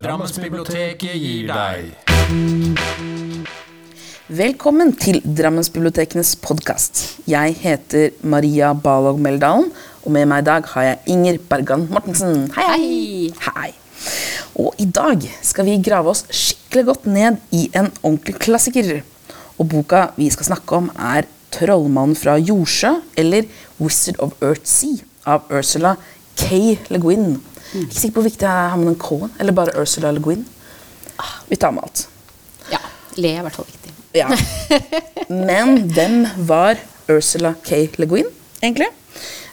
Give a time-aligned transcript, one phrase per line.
[0.00, 1.90] Drammensbiblioteket gir deg
[4.32, 7.02] Velkommen til Drammensbibliotekenes podkast.
[7.28, 9.66] Jeg heter Maria Balog Meldalen,
[10.00, 12.46] og med meg i dag har jeg Inger Bergan Mortensen.
[12.56, 13.50] Hei, hei.
[13.58, 13.68] hei.
[14.56, 19.02] Og i dag skal vi grave oss skikkelig godt ned i en ordentlig klassiker.
[19.60, 23.44] Og boka vi skal snakke om, er 'Trollmannen fra Jordsjø', eller
[23.76, 25.98] 'Wizard of Earthsea' av Ursula
[26.40, 26.78] K.
[26.88, 27.42] Le Guin.
[27.70, 30.10] Jeg er ikke sikker på hvor viktig jeg har med den K-en, eller bare Ursula
[30.10, 30.44] Le Guin.
[31.50, 32.06] Vi tar med alt.
[32.72, 32.80] Ja.
[33.16, 33.92] Le er i hvert fall viktig.
[34.16, 34.26] Ja.
[35.30, 36.80] Men hvem var
[37.10, 37.84] Ursula K.
[38.00, 38.30] Le Guin,
[38.62, 38.90] egentlig?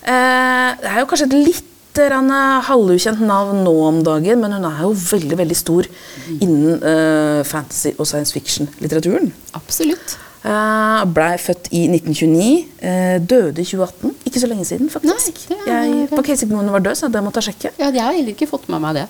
[0.07, 4.83] Eh, det er jo kanskje et litt halvukjent navn nå om dagen, men hun er
[4.85, 5.87] jo veldig veldig stor
[6.35, 9.31] innen eh, fantasy- og science fiction-litteraturen.
[9.57, 10.13] Absolutt.
[10.45, 14.13] Uh, Blei født i 1929, eh, døde i 2018.
[14.25, 15.49] Ikke så lenge siden, faktisk.
[15.49, 17.71] Nei, det er- Jeg på Casey-kommunen var død, så det måtte jeg sjekke.
[17.79, 19.07] Ja, jeg har heller ikke fått med meg det.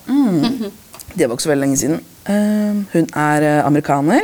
[1.18, 2.00] Det var ikke så veldig lenge siden.
[2.26, 4.22] Eh, hun er eh, amerikaner.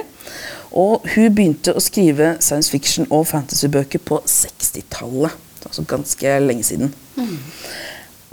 [0.71, 5.31] Og hun begynte å skrive science fiction og fantasybøker på 60-tallet.
[5.65, 6.93] Altså ganske lenge siden.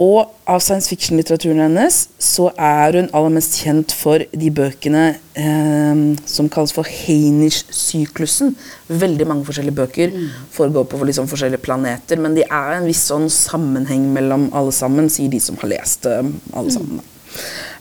[0.01, 5.03] Og av science fiction-litteraturen hennes så er hun aller mest kjent for de bøkene
[5.37, 8.55] eh, som kalles for Hainish-syklusen.
[8.89, 10.17] Veldig mange forskjellige bøker
[10.55, 15.11] foregår på liksom forskjellige planeter, men de er en viss sånn sammenheng mellom alle sammen,
[15.13, 17.01] sier de som har lest eh, alle sammen.
[17.03, 17.20] da.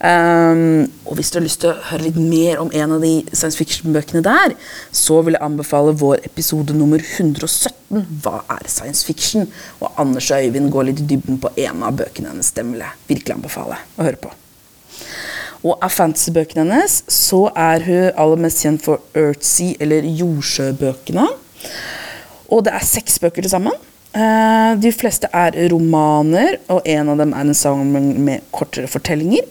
[0.00, 3.12] Um, og hvis du har lyst til å høre litt mer om en av de
[3.34, 4.54] science fiction-bøkene der,
[4.96, 9.48] så vil jeg anbefale vår episode nummer 117, Hva er science fiction?
[9.82, 12.52] Og Anders og Øyvind går litt i dybden på en av bøkene hennes.
[12.56, 14.32] Den vil jeg virkelig anbefale å høre på.
[15.66, 21.26] Og av fantasybøkene hennes så er hun aller mest kjent for Earthsea, eller Jordsjøbøkene.
[22.50, 23.76] Og det er seks bøker til sammen.
[24.10, 29.46] Eh, de fleste er romaner, og en av dem er en samling med kortere fortellinger.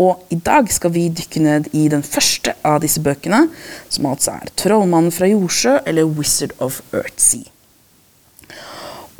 [0.00, 3.48] Og i dag skal vi dykke ned i den første av disse bøkene,
[3.88, 7.50] som altså er 'Trollmannen fra Jordsjø' eller 'Wizard of Earthsea'.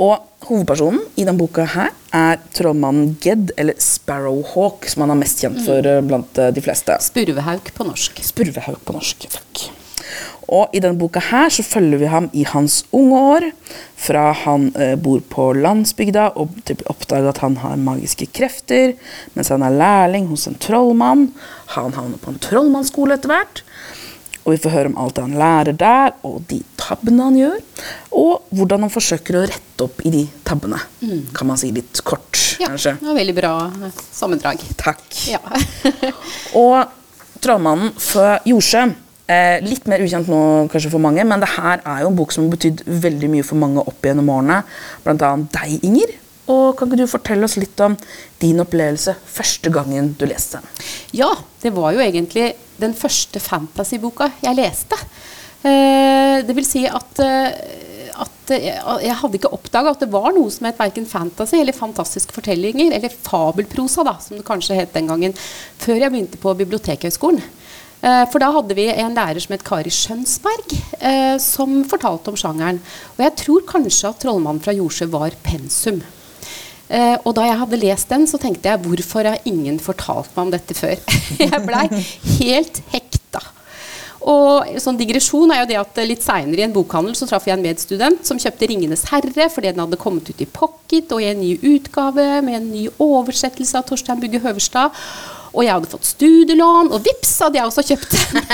[0.01, 0.17] Og
[0.49, 5.61] hovedpersonen i denne boka her er trollmannen Ged, eller Sparrowhawk, som han er mest kjent
[5.67, 6.97] for eh, blant eh, de fleste.
[7.05, 8.23] Spurvehauk på norsk.
[8.25, 9.29] Spurvehauk på norsk.
[9.29, 9.80] Takk.
[10.51, 13.45] Og i denne boka her så følger vi ham i hans unge år,
[14.01, 16.57] fra han eh, bor på landsbygda og
[16.91, 18.97] oppdager at han har magiske krefter,
[19.37, 21.29] mens han er lærling hos en trollmann.
[21.77, 23.63] Han havner på en trollmannsskole etter hvert.
[24.41, 27.59] Og vi får høre om alt han lærer der, og de tabbene han gjør.
[28.17, 30.81] Og hvordan han forsøker å rette opp i de tabbene.
[31.37, 32.97] Kan man si litt kort, Ja, kanskje.
[33.05, 34.65] var veldig bra eh, sammendrag.
[34.81, 35.05] Takk.
[35.31, 35.39] Ja.
[36.65, 36.97] Og
[37.41, 38.89] Trollmannen fra Jordsjø.
[39.31, 40.41] Eh, litt mer ukjent nå
[40.73, 43.47] kanskje for mange, men det her er jo en bok som har betydd veldig mye
[43.47, 44.63] for mange opp gjennom årene.
[45.05, 46.17] Blant annet deg, Inger.
[46.51, 47.95] Og Kan ikke du fortelle oss litt om
[48.43, 50.87] din opplevelse første gangen du leste den?
[51.15, 51.29] ja,
[51.63, 54.99] det var jo egentlig den første fantasyboka jeg leste.
[55.63, 57.53] Eh, det vil si at, eh,
[58.25, 58.75] at jeg,
[59.05, 62.97] jeg hadde ikke oppdaga at det var noe som het verken fantasy eller fantastiske fortellinger,
[62.97, 65.37] eller fabelprosa, da, som det kanskje het den gangen,
[65.79, 67.60] før jeg begynte på Bibliotekhøgskolen.
[68.01, 72.39] Eh, For da hadde vi en lærer som het Kari Skjønsberg, eh, som fortalte om
[72.39, 72.81] sjangeren.
[73.19, 76.03] Og jeg tror kanskje at 'Trollmannen fra Jordsjø' var pensum.
[76.89, 80.47] Eh, og da jeg hadde lest den, så tenkte jeg hvorfor har ingen fortalt meg
[80.47, 80.97] om dette før?
[81.39, 81.87] jeg blei
[82.41, 83.43] helt hekta.
[84.21, 87.57] Og sånn digresjon er jo det at Litt seinere i en bokhandel så traff jeg
[87.57, 91.31] en medstudent som kjøpte 'Ringenes herre' fordi den hadde kommet ut i pocket og i
[91.31, 94.91] en ny utgave med en ny oversettelse av Torstein Bugge Høverstad.
[95.51, 98.45] Og jeg hadde fått studielån, og vips hadde jeg også kjøpt den.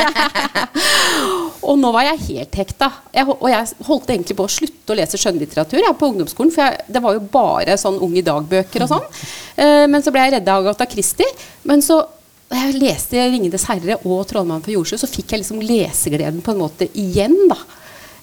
[1.68, 2.90] og nå var jeg helt hekta.
[3.12, 6.64] Jeg, og jeg holdt egentlig på å slutte å lese skjønnlitteratur jeg, på ungdomsskolen, for
[6.64, 9.08] jeg, det var jo bare sånn Ung i dag-bøker og sånn.
[9.56, 11.28] Eh, men så ble jeg redda av Agatha Christie.
[11.68, 12.02] Men så
[12.46, 16.54] da jeg leste 'Ringenes herre' og 'Trollmannen fra Jordsjø', så fikk jeg liksom lesegleden på
[16.54, 17.36] en måte igjen.
[17.50, 17.58] da.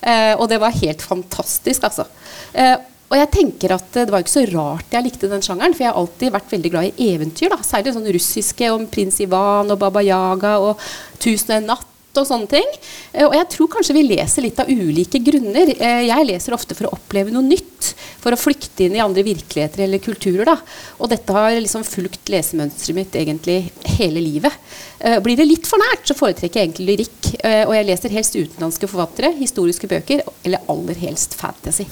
[0.03, 2.05] Eh, og det var helt fantastisk, altså.
[2.53, 2.77] Eh,
[3.13, 5.85] og jeg tenker at eh, Det var ikke så rart jeg likte den sjangeren, for
[5.85, 7.53] jeg har alltid vært veldig glad i eventyr.
[7.53, 10.81] da, Særlig sånn russiske om prins Ivan og Baba Yaga og
[11.21, 12.67] 'Tusen og en natt' og sånne ting.
[13.13, 15.73] Eh, Og jeg tror kanskje vi leser litt av ulike grunner.
[15.79, 17.93] Eh, Jeg leser ofte for å oppleve noe nytt.
[18.23, 20.45] For å flykte inn i andre virkeligheter eller kulturer.
[20.45, 20.57] da.
[20.99, 24.53] Og dette har liksom fulgt lesemønsteret mitt egentlig hele livet.
[24.99, 27.33] Eh, Blir det litt for nært, så foretrekker jeg egentlig lyrikk.
[27.67, 31.85] Og jeg leser helst utenlandske forfattere, historiske bøker, eller aller helst fantasy.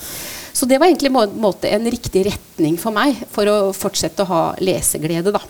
[0.54, 4.28] Så det var egentlig må måte en riktig retning for meg for å fortsette å
[4.32, 5.32] ha leseglede.
[5.34, 5.42] da.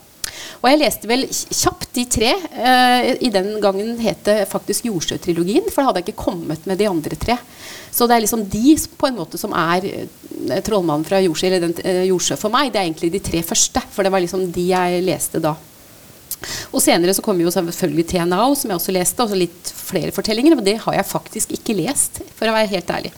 [0.62, 2.32] Og jeg leste vel kjapt de tre.
[2.54, 6.78] Eh, I den gangen het det faktisk Jordsjøtrilogien, for da hadde jeg ikke kommet med
[6.78, 7.38] de andre tre.
[7.92, 11.66] Så det er liksom de på en måte som er eh, 'Trollmannen fra Jordsjø', eller
[11.66, 12.72] den, eh, Jordsjø for meg.
[12.72, 15.56] Det er egentlig de tre første, for det var liksom de jeg leste da.
[16.72, 18.26] Og senere så kommer jo selvfølgelig Thea
[18.56, 20.56] som jeg også leste, og så litt flere fortellinger.
[20.56, 23.12] Men det har jeg faktisk ikke lest, for å være helt ærlig.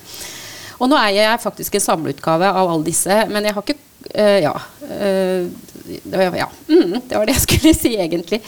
[0.80, 3.80] Og nå er jeg faktisk en samleutgave av alle disse, men jeg har ikke
[4.16, 4.54] øh, Ja.
[4.90, 5.48] øh,
[5.84, 6.50] det, var, ja.
[6.68, 8.40] Mm, det var det jeg skulle si, egentlig.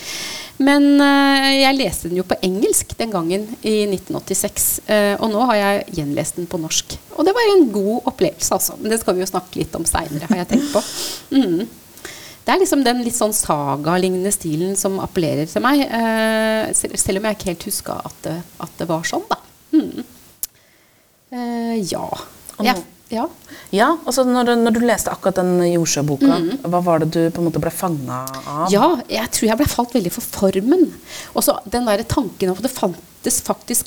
[0.58, 4.68] Men uh, jeg leste den jo på engelsk den gangen i 1986.
[4.88, 6.98] Uh, og nå har jeg gjenlest den på norsk.
[7.16, 8.78] Og det var en god opplevelse, altså.
[8.80, 10.84] Men det skal vi jo snakke litt om seinere, har jeg tenkt på.
[11.36, 11.66] Mm.
[12.46, 15.88] Det er liksom den litt sånn sagalignende stilen som appellerer til meg.
[15.90, 18.30] Uh, selv om jeg ikke helt huska at,
[18.64, 19.42] at det var sånn, da.
[19.76, 20.06] Mm.
[21.36, 22.06] Eh, ja.
[22.56, 22.68] Og
[23.13, 23.25] ja.
[23.72, 23.90] ja.
[24.06, 27.48] Altså når, du- når du leste akkurat den Jordsjø-boka, hva var det du på en
[27.50, 28.66] måte ble fanga av?
[28.74, 30.88] Ja, jeg tror jeg ble falt veldig for formen.
[31.36, 33.86] Og så den der tanken om at det fantes faktisk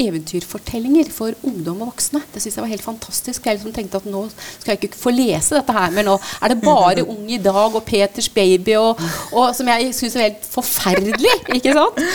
[0.00, 2.20] eventyrfortellinger for ungdom og voksne.
[2.32, 3.46] Det syns jeg var helt fantastisk.
[3.46, 6.48] Jeg liksom tenkte at nå skal jeg ikke få lese dette her, men nå er
[6.54, 9.00] det bare Ung i dag og Peters baby og,
[9.32, 11.36] og som jeg syns er helt forferdelig.
[11.58, 11.96] Ikke sant?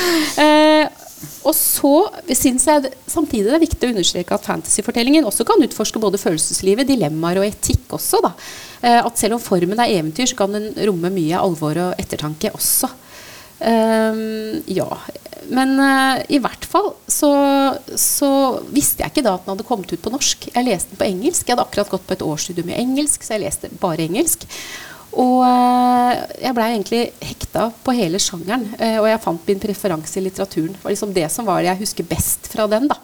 [0.45, 0.86] Eh,
[1.45, 1.94] og så
[2.36, 6.88] syns jeg samtidig det er viktig å understreke at fantasyfortellingen også kan utforske både følelseslivet,
[6.89, 8.22] dilemmaer og etikk også.
[8.25, 8.33] Da.
[8.81, 12.54] Eh, at selv om formen er eventyr, så kan den romme mye alvor og ettertanke
[12.56, 12.92] også.
[13.56, 14.89] Um, ja.
[15.48, 17.30] Men uh, i hvert fall så,
[18.00, 18.30] så
[18.74, 20.50] visste jeg ikke da at den hadde kommet ut på norsk.
[20.51, 21.45] Jeg leste den på engelsk.
[21.45, 24.48] Jeg hadde akkurat gått på et årsstudium i engelsk, så jeg leste bare engelsk.
[25.22, 28.68] Og eh, jeg blei egentlig hekta på hele sjangeren.
[28.80, 30.74] eh, og jeg fant min preferanse i litteraturen.
[30.76, 32.90] Det var liksom det som var det jeg husker best fra den.
[32.92, 33.00] da.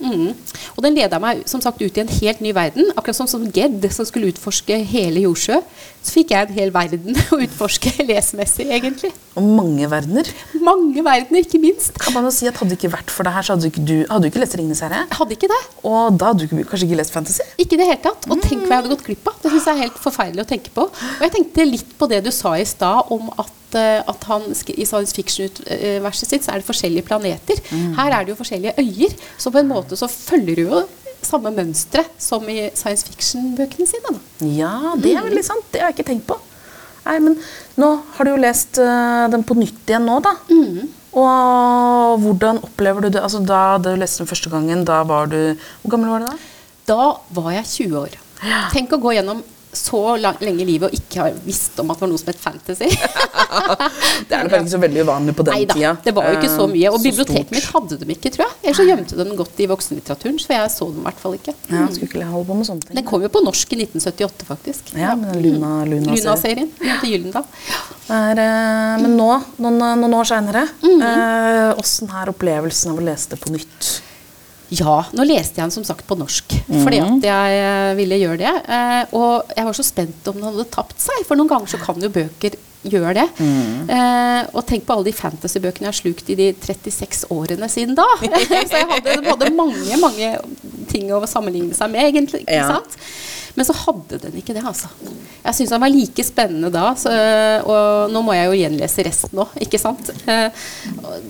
[0.00, 0.32] Mm.
[0.76, 2.90] Og den leda meg som sagt ut i en helt ny verden.
[2.96, 5.60] Akkurat som, som Gedd, som skulle utforske hele Jordsjø.
[6.00, 9.12] Så fikk jeg en hel verden å utforske lesmessig, egentlig.
[9.36, 10.30] Og mange verdener.
[10.64, 11.92] Mange verdener, ikke minst.
[12.00, 13.70] Kan man jo si at Hadde det ikke vært for det her, så hadde du
[13.70, 15.06] ikke, du, hadde du ikke lest 'Ringenes herre'?
[15.16, 15.60] Hadde ikke det.
[15.88, 17.46] Og da hadde du kanskje ikke lest fantasy?
[17.56, 18.28] Ikke i det hele tatt.
[18.28, 19.38] Og tenk hva jeg hadde gått glipp av.
[19.40, 20.84] Det synes jeg er helt forferdelig å tenke på.
[20.90, 24.46] Og jeg tenkte litt på det du sa i stad om at, eh, at han
[24.50, 27.60] i science fiction-verset sitt så er det forskjellige planeter.
[27.98, 29.16] Her er det jo forskjellige øyer.
[29.38, 30.84] Så på en måte så følger du jo
[31.26, 34.14] samme mønstre som i science fiction-bøkene sine.
[34.14, 34.46] Da.
[34.48, 35.66] Ja, det er veldig sant.
[35.72, 36.38] Det har jeg ikke tenkt på.
[37.06, 37.36] Nei, men
[37.80, 40.34] nå har du jo lest uh, den på nytt igjen nå, da.
[41.20, 43.22] Og hvordan opplever du det?
[43.24, 46.36] Altså, da du leste den første gangen, da var du Hvor gammel var du da?
[46.90, 48.14] Da var jeg 20 år.
[48.72, 51.98] Tenk å gå gjennom så lang, lenge i livet og ikke har visst om at
[52.00, 52.88] det var noe som het fantasy.
[54.30, 55.90] Det er nok ikke så veldig uvanlig på den Neida, tida.
[56.04, 56.90] det var jo ikke så Eh, mye.
[56.90, 57.54] Og så biblioteket stort.
[57.54, 58.52] mitt hadde dem ikke, tror jeg.
[58.62, 61.34] Ellers så gjemte de den godt i voksenlitteraturen, så jeg så dem i hvert fall
[61.38, 61.54] ikke.
[61.70, 62.96] Ja, skulle ikke holde på med sånne ting.
[63.00, 64.92] Den kom jo på norsk i 1978, faktisk.
[64.98, 66.70] Ja, med Luna, Luna, ser- Luna-serien
[67.00, 67.46] til Gyllendal.
[68.10, 68.44] Eh,
[69.02, 69.30] men nå,
[69.62, 71.78] noen, noen år seinere, Mhm.
[71.80, 74.00] åssen er opplevelsen av å lese det på nytt?
[74.70, 78.38] Ja, nå leste jeg den som sagt på norsk, fordi at jeg eh, ville gjøre
[78.38, 78.52] det.
[78.70, 81.80] Eh, og jeg var så spent om den hadde tapt seg, for noen ganger så
[81.82, 82.54] kan jo bøker
[82.86, 83.24] gjøre det.
[83.42, 87.98] Eh, og tenk på alle de fantasybøkene jeg har slukt i de 36 årene siden
[87.98, 88.06] da.
[88.22, 90.30] så jeg hadde, de hadde mange, mange
[90.92, 92.44] ting å sammenligne seg med, egentlig.
[92.46, 92.70] ikke Ja.
[92.78, 92.96] sant?
[93.56, 94.90] Men så hadde den ikke det, altså.
[95.44, 97.12] Jeg syns den var like spennende da, så,
[97.64, 100.12] og nå må jeg jo gjenlese resten òg, ikke sant.
[100.26, 100.50] Eh,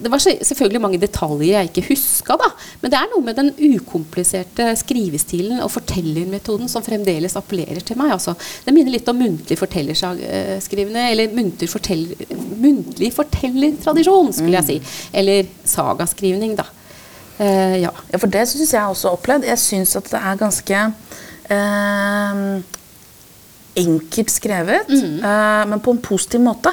[0.00, 2.50] Det var selvfølgelig mange detaljer jeg ikke huska, da.
[2.82, 8.12] Men det er noe med den ukompliserte skrivestilen og fortellermetoden som fremdeles appellerer til meg.
[8.16, 8.34] Altså.
[8.64, 12.26] Det minner litt om muntlig fortellerskrivende, eller muntlig, forteller,
[12.60, 15.08] muntlig fortellertradisjon, skulle jeg si.
[15.16, 16.66] Eller sagaskrivning, da.
[17.40, 17.92] Uh, ja.
[18.12, 19.46] Ja, for det syns jeg også har opplevd.
[19.48, 20.82] Jeg syns at det er ganske
[23.80, 25.18] enkelt skrevet, Mm.
[25.24, 26.72] eh, men på en positiv måte.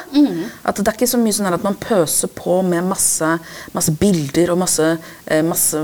[0.66, 3.40] At det er ikke så mye sånn at man pøser på med masse,
[3.74, 5.78] masse bilder og masse, eh, masse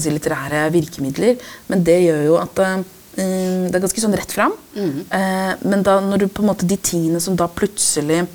[0.00, 1.38] si, litterære virkemidler,
[1.68, 2.84] men det gjør jo at eh,
[3.16, 4.52] det er ganske sånn rett fram.
[4.76, 5.04] Mm.
[5.10, 8.26] Eh, men da når du på en måte de tingene som da plutselig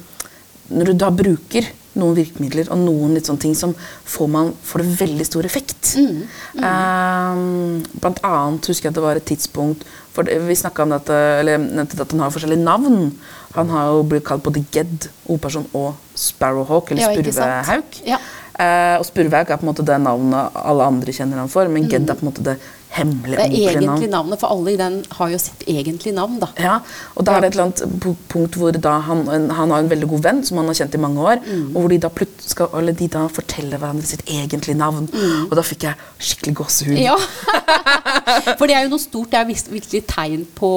[0.71, 1.65] Når du da bruker
[1.99, 5.95] noen virkemidler og noen litt sånne ting, som får man får det veldig stor effekt.
[5.99, 6.23] Mm.
[6.57, 11.15] Eh, blant annet husker jeg at det var et tidspunkt for Vi snakka om dette,
[11.41, 13.11] eller nevnte at han har forskjellige navn.
[13.55, 17.11] Han har jo blitt kalt både Gedd, hovedperson, og Sparrowhawk, eller Ja.
[17.17, 17.99] Spurvehauk.
[18.05, 18.19] Ja.
[18.53, 21.89] Eh, og Spurvehauk er på en måte det navnet alle andre kjenner han for, men
[21.89, 22.57] Gedd er på en måte det
[22.93, 23.51] hemmelige, navn.
[23.53, 26.49] Det er egentlig navnet, for alle i den har jo sitt egentlige navn, da.
[26.61, 26.75] Ja,
[27.17, 30.09] og da er det et eller annet punkt hvor da han, han har en veldig
[30.13, 31.75] god venn som han har kjent i mange år, Mm.
[31.75, 32.09] og hvor de da,
[32.47, 35.07] skal, de da forteller hverandre sitt egentlige navn.
[35.49, 36.93] Og da fikk jeg skikkelig gåsehud.
[36.93, 37.01] Mm.
[37.03, 37.17] Ja.
[38.59, 39.31] For det er jo noe stort.
[39.33, 40.69] Det er virkelig tegn på,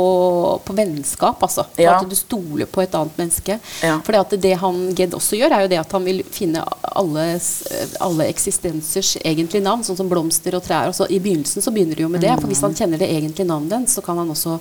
[0.66, 1.66] på vennskap, altså.
[1.80, 1.98] Ja.
[2.00, 3.58] At du stoler på et annet menneske.
[3.84, 3.98] Ja.
[4.04, 6.62] For det, at det han Gedd også gjør, er jo det at han vil finne
[6.96, 7.48] alles,
[8.02, 10.90] alle eksistensers egentlige navn, sånn som blomster og trær.
[10.90, 12.34] Og så I begynnelsen så begynner det jo med det.
[12.40, 14.58] For hvis han kjenner det egentlige navnet så kan han også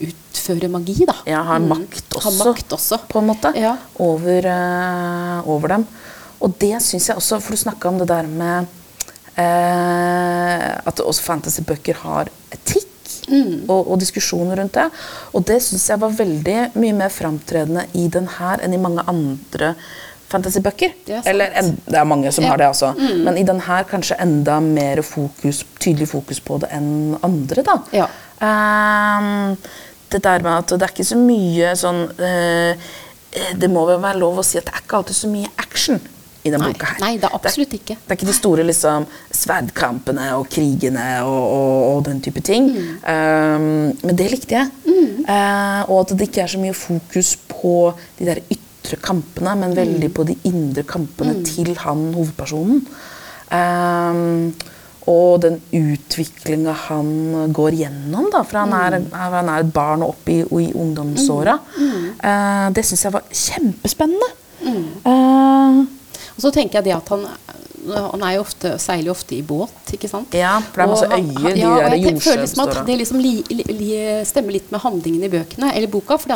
[0.00, 1.14] utføre magi, da.
[1.26, 1.68] Ja, har Mm.
[1.68, 2.98] makt også, ha makt også.
[3.08, 3.76] på en måte, Ja.
[3.98, 5.86] over, uh, over dem.
[6.40, 8.66] Og det syns jeg også, for du snakka om det der med
[9.38, 12.84] uh, at også fantasybøker har etikk.
[13.28, 13.66] Mm.
[13.68, 14.86] Og, og diskusjoner rundt det.
[15.36, 19.04] Og det syns jeg var veldig mye mer framtredende i den her enn i mange
[19.10, 19.74] andre
[20.28, 20.92] fantasybøker.
[21.06, 21.22] Det er.
[21.30, 22.48] Eller en, det er mange som Ja.
[22.48, 22.50] Mm.
[22.52, 22.92] har det, altså.
[23.24, 27.78] Men i den her kanskje enda mer fokus, tydelig fokus på det enn andre, da.
[27.92, 28.08] Ja.
[28.40, 29.56] Um,
[30.12, 32.86] det der med at det er ikke så mye sånn uh,
[33.60, 35.98] Det må vel være lov å si at det er ikke alltid så mye action
[36.46, 37.00] i den Nei, boka her.
[37.02, 37.96] nei, det er absolutt ikke.
[37.98, 39.04] Det er ikke de store liksom,
[39.36, 42.70] sverdkampene og krigene og, og, og den type ting.
[42.72, 42.94] Mm.
[43.02, 43.66] Um,
[44.06, 44.70] men det likte jeg.
[45.28, 47.74] Eh, og at det ikke er så mye fokus på
[48.18, 48.64] de der ytre
[48.96, 49.76] kampene, men Mm.
[49.76, 52.86] veldig på de indre kampene til han hovedpersonen.
[53.50, 54.54] Um,
[55.08, 59.10] og den utviklinga han går gjennom, da, for han er, Mm.
[59.12, 61.58] han er et barn og opp i, i ungdomsåra.
[62.24, 64.30] uh, det syns jeg var kjempespennende.
[64.62, 64.84] Mm.
[65.06, 65.86] Eh,
[66.38, 67.26] Og så tenker jeg det at han
[67.94, 70.34] han er jo ofte, seiler jo ofte i båt, ikke sant?
[70.36, 73.64] Ja, for det er masse øyer, de ja, der liksom at det liksom li, li,
[73.68, 73.88] li,
[74.28, 76.18] stemmer litt med handlingen i bøkene, eller boka.
[76.20, 76.34] For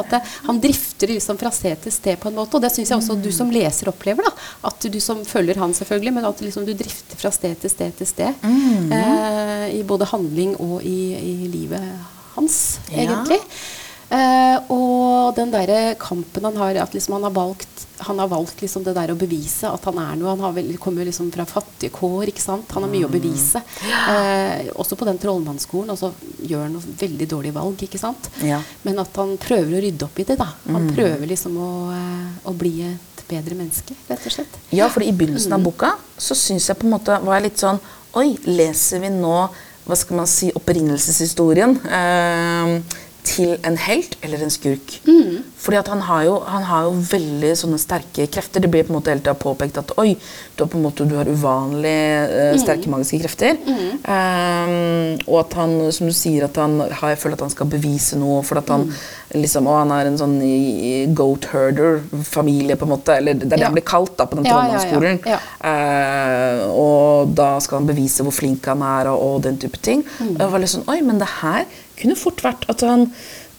[0.49, 2.57] han drifter liksom fra sted til sted på en måte.
[2.59, 4.27] Og det syns jeg også du som leser opplever.
[4.27, 4.33] da,
[4.71, 7.95] At du som følger han, selvfølgelig, men at liksom du drifter fra sted til sted
[7.99, 8.43] til sted.
[8.43, 8.93] Mm.
[8.97, 11.87] Eh, I både handling og i, i livet
[12.37, 12.59] hans,
[12.91, 13.41] egentlig.
[13.41, 13.82] Eh,
[14.73, 17.69] og den derre kampen han har, at liksom han har valgt
[18.02, 20.33] han har valgt liksom det der å bevise at han er noe.
[20.33, 22.25] Han har vel, kommer liksom fra fattige kår.
[22.33, 22.73] ikke sant?
[22.75, 23.61] Han har mye å bevise.
[23.87, 25.92] Eh, også på den trollmannsskolen.
[25.95, 26.11] Og så
[26.42, 27.78] gjør han noe veldig dårlig valg.
[27.87, 28.26] ikke sant?
[28.42, 28.59] Ja.
[28.83, 30.37] Men at han prøver å rydde opp i det.
[30.40, 30.49] da.
[30.66, 34.59] Han prøver liksom å, eh, å bli et bedre menneske, rett og slett.
[34.75, 35.61] Ja, for i begynnelsen Mm.
[35.61, 37.78] av boka så syns jeg på en måte var jeg litt sånn
[38.14, 39.49] Oi, leser vi nå
[39.87, 42.83] hva skal man si, opprinnelseshistorien eh,
[43.25, 44.97] til en helt eller en skurk?
[45.07, 45.45] Mm.
[45.62, 48.61] Fordi at han har, jo, han har jo veldig sånne sterke krefter.
[48.61, 50.17] Det blir på en måte hele tida påpekt at oi,
[50.57, 51.93] du har på en måte du har uvanlig
[52.52, 52.59] Mm.
[52.59, 53.57] sterke magiske krefter.
[53.62, 57.71] Eh, og at han, som du sier, at han har, jeg føler at han skal
[57.71, 58.43] bevise noe.
[58.43, 58.93] For at han Mm.
[59.43, 63.17] liksom, og han er en sånn goat herder-familie, på en måte.
[63.17, 63.67] Eller det er det Ja.
[63.67, 65.19] han blir kalt da på den Ja, ja, ja.
[65.26, 65.38] Ja.
[65.64, 70.05] uh, og da skal han bevise hvor flink han er, og, og den type ting.
[70.19, 70.35] Mm.
[70.35, 71.64] Og jeg var litt sånn, oi, men det her
[72.01, 73.09] kunne fort vært at han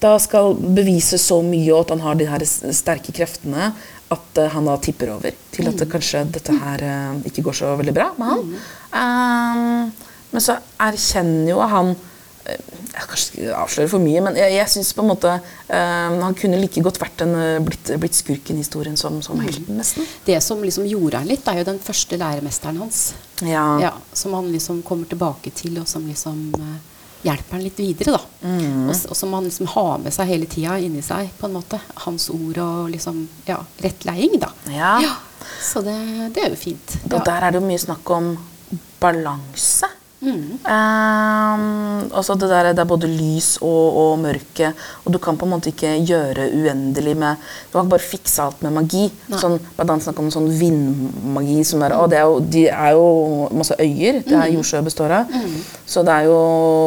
[0.04, 3.70] da skal bevise så mye, og at han har de her sterke kreftene,
[4.12, 5.70] at eh, han da tipper over til Mm.
[5.72, 8.50] at det kanskje dette her eh, ikke går så veldig bra med han.
[8.94, 9.94] Um,
[10.34, 11.96] men så erkjenner jo han
[12.44, 15.30] jeg kanskje ikke avslører for mye, men jeg, jeg syns på en måte
[15.72, 17.32] han kunne like godt vært en,
[17.64, 19.46] blitt, blitt skurken i historien som, som Mm.
[19.48, 20.04] helten, nesten.
[20.28, 23.14] Det som liksom gjorde han litt, er jo den første læremesteren hans.
[23.42, 23.64] Ja.
[23.80, 26.76] Ja, som han liksom kommer tilbake til, og som liksom eh,
[27.24, 28.18] hjelper han litt videre.
[28.18, 28.48] da.
[28.48, 28.90] Mm.
[28.90, 31.80] Og, og som han liksom har med seg hele tida inni seg, på en måte.
[32.06, 34.52] Hans ord og liksom, ja, rettleiing, da.
[34.74, 34.98] Ja.
[35.64, 35.96] Så det,
[36.36, 36.98] det er jo fint.
[37.10, 37.24] Og Ja.
[37.32, 38.34] der er det jo mye snakk om
[39.00, 39.88] balanse.
[40.24, 40.44] Mm.
[40.64, 41.64] Um,
[42.16, 44.70] altså det, der, det er både lys og, og mørke,
[45.04, 48.44] og du kan på en måte ikke gjøre uendelig med Du kan ikke bare fikse
[48.46, 49.04] alt med magi.
[49.30, 49.40] Nei.
[49.42, 51.60] Sånn, blant annet snakk om sånn vindmagi.
[51.68, 53.08] Som er, og det er jo, de er jo
[53.60, 54.40] masse øyer det Mm.
[54.42, 55.34] er jordsjø består av.
[55.86, 56.38] Så det er jo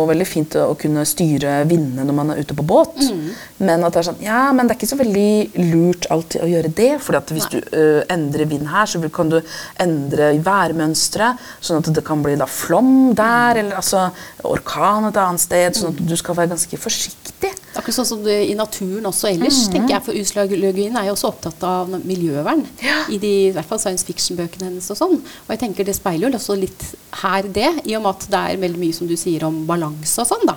[0.08, 2.96] veldig fint å kunne styre vindene når man er ute på båt.
[3.04, 3.28] Mm.
[3.68, 6.48] Men at det er sånn, ja, men det er ikke så veldig lurt alltid å
[6.50, 6.90] gjøre det.
[7.04, 7.60] fordi at hvis Nei.
[7.60, 7.84] du ø,
[8.16, 9.38] endrer vind her, så kan du
[9.82, 11.38] endre værmønsteret.
[11.60, 13.25] Sånn at det kan bli da flom der,
[13.60, 14.06] eller altså
[14.44, 15.76] orkan et annet sted.
[15.78, 17.52] Sånn at du skal være ganske forsiktig.
[17.76, 19.72] Akkurat sånn som det i naturen også ellers, Mhm.
[19.74, 20.02] tenker jeg.
[20.04, 22.64] For uslagologien er jo også opptatt av miljøvern.
[23.12, 25.16] I de i hvert fall science fiction-bøkene hennes og sånn.
[25.20, 26.84] Og jeg tenker det speiler jo også litt
[27.22, 30.18] her det, i og med at det er veldig mye som du sier om balanse
[30.18, 30.56] og sånn, da.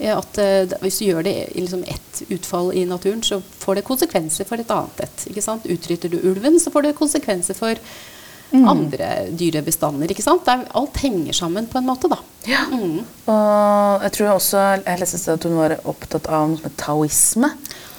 [0.00, 3.76] Ja, At uh, Hvis du gjør det i liksom ett utfall i naturen, så får
[3.76, 5.16] det konsekvenser for et annet et.
[5.30, 5.62] ikke sant?
[5.64, 7.74] Utrydder du ulven, så får det konsekvenser for
[8.54, 10.10] andre dyrebestander.
[10.10, 10.44] ikke sant?
[10.46, 12.20] Det er, alt henger sammen på en måte, da.
[12.70, 13.00] Mm.
[13.32, 17.50] Og jeg tror også, jeg leste at hun var opptatt av noe som heter taoisme.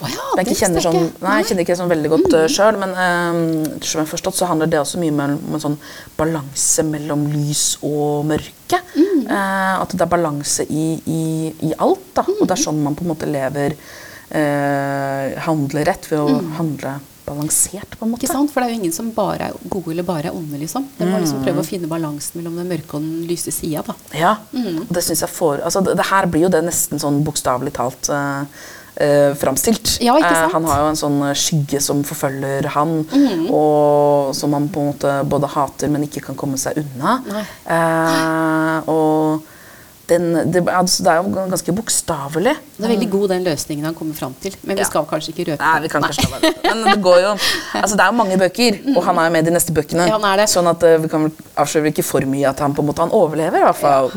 [0.04, 2.50] Oh ja, jeg det ikke kjenner sånn, nei, jeg kjenner ikke sånn veldig godt mm.
[2.52, 3.44] sjøl, men um,
[3.80, 5.78] som jeg forstått, så handler det også mye om, om en sånn
[6.20, 8.82] balanse mellom lys og mørke.
[8.98, 9.24] Mm.
[9.30, 11.26] Uh, at det er balanse i, i,
[11.70, 12.28] i alt, da.
[12.28, 13.78] Og det er sånn man på en måte lever
[14.36, 18.24] eh, Handler rett ved å handle balansert, på en måte.
[18.24, 18.30] Mm.
[18.30, 18.52] Ikke sant?
[18.54, 20.86] For det er jo ingen som bare er gode eller bare er onde, liksom.
[20.98, 23.94] Det må liksom prøve å finne balansen mellom den mørke og den lyse sida, da.
[24.14, 24.86] Ja, Mm.
[24.90, 28.10] det synes jeg får altså det, det her blir jo det nesten sånn bokstavelig talt
[28.10, 28.46] uh,
[29.36, 29.98] framstilt.
[30.02, 30.54] Ja, ikke Eh, sant?
[30.54, 33.50] han har jo en sånn skygge som forfølger han, Mm.
[33.52, 37.18] og som han på en måte både hater, men ikke kan komme seg unna.
[37.28, 37.44] Nei.
[37.68, 39.42] Uh, og
[40.08, 42.54] den, det, altså, det er jo ganske bokstavelig.
[42.78, 44.54] Det er veldig god den løsningen han kommer fram til.
[44.64, 44.88] Men vi Ja.
[44.90, 46.28] skal kanskje ikke røpe Nei, vi kan kanskje.
[46.64, 47.32] Men det går jo
[47.76, 50.08] Altså, det er jo mange bøker, og han er jo med i de neste bøkene.
[50.08, 50.48] Ja, han det.
[50.52, 51.26] Sånn at eh, vi kan
[51.58, 54.12] avsløre ikke for mye at han på en måte han overlever, i hvert fall.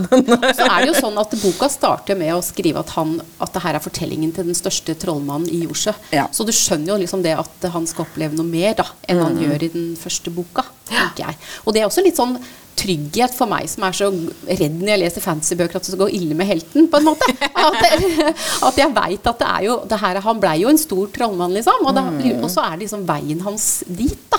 [0.58, 3.62] Så er det jo sånn at Boka starter med å skrive at, han, at det
[3.62, 5.94] her er fortellingen til den største trollmannen i Jordsjø.
[6.12, 6.26] Ja.
[6.32, 9.24] Så du skjønner jo liksom det at han skal oppleve noe mer da, enn Mm.
[9.24, 10.62] han gjør i den første boka.
[10.90, 11.38] Tenker jeg.
[11.64, 12.38] Og det er også litt sånn
[12.78, 14.06] trygghet for meg som er så
[14.46, 16.86] redd når jeg leser fantasybøker at det skal gå ille med helten.
[16.90, 17.26] på en måte.
[17.50, 17.80] At,
[18.68, 21.56] at jeg veit at det er jo det her, Han blei jo en stor trollmann,
[21.58, 21.82] liksom.
[21.86, 22.44] Og, da, Mm.
[22.44, 24.38] og så er det liksom veien hans dit, da.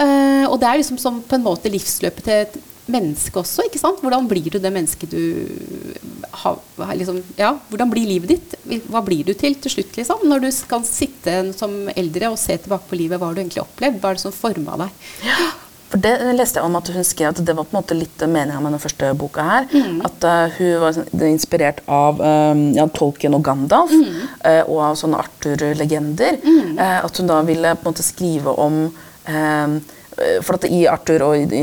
[0.00, 2.58] Uh, og det er liksom som på en måte livsløpet til et
[2.90, 3.68] menneske også.
[3.68, 4.02] ikke sant?
[4.02, 5.22] Hvordan blir du det mennesket du
[6.42, 6.58] har
[6.98, 8.54] liksom, Ja, hvordan blir livet ditt?
[8.90, 10.26] Hva blir du til til slutt, liksom?
[10.26, 13.62] Når du skal sitte som eldre og se tilbake på livet, hva har du egentlig
[13.62, 14.00] opplevd?
[14.02, 15.04] Hva er det som forma deg?
[15.90, 18.22] For det leste jeg om at hun skrev at det var på en måte litt
[18.22, 19.64] meninga med den første boka her.
[20.06, 23.94] At uh, hun var sånn- inspirert av um, ja, Tolkien og Gandalf,
[24.46, 26.38] eh, og av sånne Arthur-legender.
[26.46, 28.84] Eh, at hun da ville på en måte skrive om
[29.26, 29.80] eh,
[30.44, 31.62] for at I Arthur og i,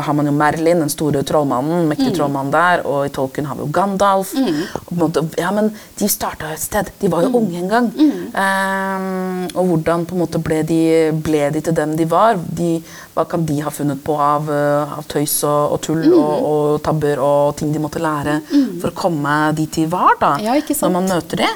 [0.00, 2.82] har man jo Merlin, den store trollmannen, mektige trollmannen der.
[2.88, 4.34] Og i Tolkien har vi jo Gandalf.
[4.38, 6.88] En måte, ja, men de starta et sted.
[7.02, 7.90] De var jo unge en gang.
[7.98, 10.80] Um, og hvordan på en måte ble de,
[11.24, 12.38] ble de til dem de var?
[12.58, 12.78] De,
[13.16, 16.82] hva kan de ha funnet på av, eh, av tøys og, og tull og, og
[16.86, 18.38] tabber og ting de måtte lære
[18.80, 20.14] for å komme dit de var?
[20.20, 20.54] da, Ja?
[20.88, 21.48] Når man møter det.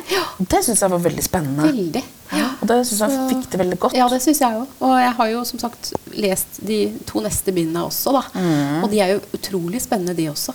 [0.52, 1.70] Det syns jeg var veldig spennende.
[1.70, 2.02] Veldig.
[2.62, 3.96] Og det syns jeg fikk det veldig godt.
[3.98, 4.76] Ja, det syns jeg òg.
[4.84, 8.22] Og jeg har jo som sagt lest de to neste bindene også, da.
[8.36, 8.78] Mm.
[8.84, 10.54] Og de er jo utrolig spennende, de også.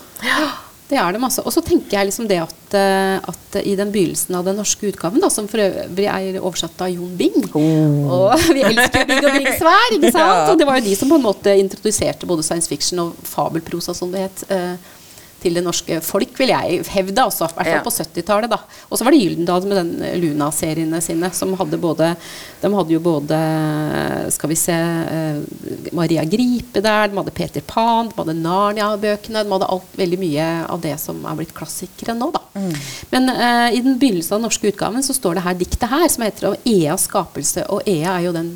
[0.87, 1.43] Det er det masse.
[1.43, 4.87] Og så tenker jeg liksom det at, eh, at i den begynnelsen av den norske
[4.87, 9.35] utgaven, da, som for øvrig er oversatt av Jon Bing Og vi elsker Bing og
[9.35, 10.23] Bings svær, ikke sant?
[10.23, 10.37] Oh.
[10.45, 10.45] Ja.
[10.53, 13.95] Og det var jo de som på en måte introduserte både science fiction og fabelprosa,
[13.97, 14.45] som det het.
[15.37, 17.23] Eh, til det norske folk, vil jeg hevde.
[17.23, 18.55] Altså, I hvert fall på 70-tallet.
[18.89, 22.13] Og så var det Gyldendal med den eh, Luna-seriene sine, som hadde både
[22.61, 23.37] De hadde jo både
[24.33, 25.41] Skal vi se eh,
[25.95, 29.43] Maria Gripe der, de hadde Peter Pan, de hadde Narnia-bøkene.
[29.43, 32.41] De hadde alt, veldig mye av det som er blitt klassikere nå, da.
[33.11, 36.05] Men uh, i den begynnelsen av den norske utgaven så står det her diktet her,
[36.11, 37.65] som heter om Eas skapelse.
[37.73, 38.51] Og Ea er jo den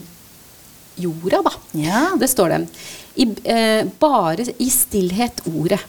[1.02, 1.54] jorda, da.
[1.72, 2.04] Ja.
[2.20, 2.68] Det står det.
[3.16, 5.80] I, eh, bare i stillhet ordet.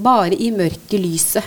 [0.00, 1.44] Bare i mørket lyset.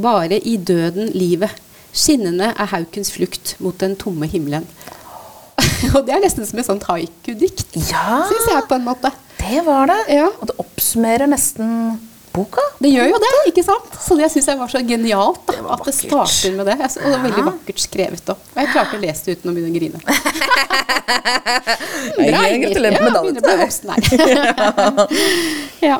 [0.00, 1.52] Bare i døden livet.
[1.94, 4.64] Skinnende er haukens flukt mot den tomme himmelen.
[5.94, 9.12] Og det er nesten som et sånt haiku-dikt, Ja, syns jeg på en måte.
[9.38, 10.00] det var det.
[10.16, 10.26] Ja.
[10.40, 12.00] Og det oppsummerer nesten
[12.34, 12.64] boka.
[12.82, 13.92] Det gjør jo det, ikke sant?
[14.02, 15.44] Så det syns jeg var så genialt.
[15.46, 16.78] da, Det At det starter med det.
[16.82, 18.40] Og det var veldig vakkert skrevet òg.
[18.56, 19.98] Og jeg klarte å lese det uten å begynne å grine.
[22.16, 24.02] Bra, gratulerer med Ja, dagen begynner å bli voksen her.
[25.92, 25.98] ja.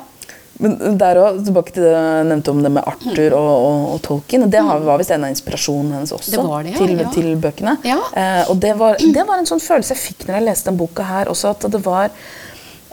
[0.63, 4.03] Men der også, tilbake til det jeg nevnte om det med Arthur og, og, og
[4.07, 4.49] Tolkien.
[4.51, 7.09] Det har- var visst en av inspirasjonene hennes også Det det, ja, til, ja.
[7.11, 7.77] til bøkene.
[7.85, 7.99] Ja.
[8.15, 10.77] Eh, og det var, det var en sånn følelse jeg fikk når jeg leste den
[10.79, 12.11] boka her også, at det var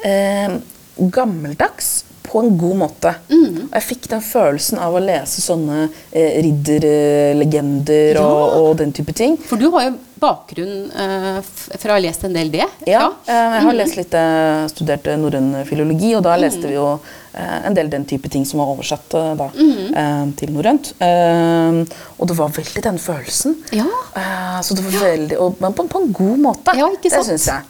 [0.03, 0.57] eh,
[0.97, 3.13] gammeldags på en god måte.
[3.29, 3.67] Mm.
[3.67, 8.23] Og jeg fikk den følelsen av å lese sånne eh, ridderlegender Ja.
[8.25, 9.37] og, og den type ting.
[9.37, 11.39] For du har jo bakgrunn eh,
[11.81, 12.67] fra å ha lest en del det.
[12.87, 13.65] Ja, eh, jeg Mm.
[13.67, 16.99] har lest litt, eh, studert norrøn filologi, og da leste vi jo
[17.33, 19.93] en del den type ting som var oversatt eh, da, Mm.
[19.95, 20.93] eh, til norrønt.
[20.99, 21.83] Eh,
[22.19, 23.55] og det var veldig den følelsen.
[23.71, 23.85] Ja.
[24.15, 26.75] Eh, så det var veldig, Men på, på en god måte.
[26.77, 27.27] Ja, ikke sant?
[27.27, 27.61] Det syns jeg.